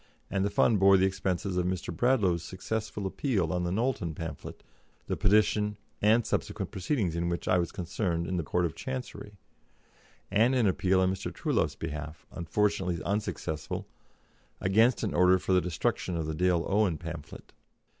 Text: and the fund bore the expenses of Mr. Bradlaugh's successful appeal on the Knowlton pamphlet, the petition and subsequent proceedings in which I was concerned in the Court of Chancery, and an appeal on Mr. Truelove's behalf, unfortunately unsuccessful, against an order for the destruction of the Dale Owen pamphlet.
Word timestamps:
and 0.31 0.43
the 0.43 0.49
fund 0.49 0.79
bore 0.79 0.97
the 0.97 1.05
expenses 1.05 1.57
of 1.57 1.65
Mr. 1.67 1.95
Bradlaugh's 1.95 2.41
successful 2.43 3.05
appeal 3.05 3.53
on 3.53 3.65
the 3.65 3.71
Knowlton 3.71 4.15
pamphlet, 4.15 4.63
the 5.05 5.15
petition 5.15 5.77
and 6.01 6.25
subsequent 6.25 6.71
proceedings 6.71 7.15
in 7.15 7.29
which 7.29 7.47
I 7.47 7.59
was 7.59 7.71
concerned 7.71 8.25
in 8.25 8.35
the 8.35 8.41
Court 8.43 8.65
of 8.65 8.73
Chancery, 8.73 9.37
and 10.31 10.55
an 10.55 10.65
appeal 10.65 11.01
on 11.01 11.13
Mr. 11.13 11.31
Truelove's 11.31 11.75
behalf, 11.75 12.25
unfortunately 12.31 12.99
unsuccessful, 13.05 13.85
against 14.59 15.03
an 15.03 15.13
order 15.13 15.37
for 15.37 15.53
the 15.53 15.61
destruction 15.61 16.17
of 16.17 16.25
the 16.25 16.33
Dale 16.33 16.65
Owen 16.67 16.97
pamphlet. 16.97 17.53